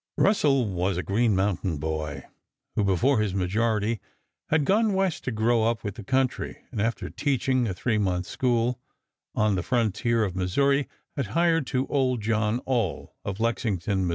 Russell 0.17 0.65
was 0.67 0.97
a 0.97 1.03
Green 1.03 1.35
Mountain 1.35 1.77
boy, 1.77 2.23
who 2.73 2.83
before 2.83 3.19
his 3.19 3.35
majority 3.35 3.99
had 4.49 4.65
gone 4.65 4.93
West 4.95 5.23
to 5.25 5.31
grow 5.31 5.65
up 5.65 5.83
with 5.83 5.93
the 5.93 6.03
country; 6.03 6.57
and 6.71 6.81
after 6.81 7.07
teaching 7.11 7.67
a 7.67 7.73
three 7.75 7.99
months' 7.99 8.27
school 8.29 8.79
on 9.35 9.53
the 9.53 9.61
frontier 9.61 10.23
of 10.23 10.35
Missouri 10.35 10.89
had 11.15 11.27
hired 11.37 11.67
to 11.67 11.85
old 11.85 12.19
John 12.21 12.61
Aull 12.65 13.09
of 13.23 13.39
Lexington, 13.39 14.07
Mo. 14.07 14.09